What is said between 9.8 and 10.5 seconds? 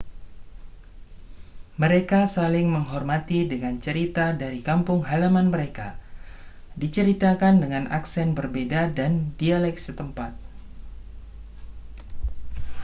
setempat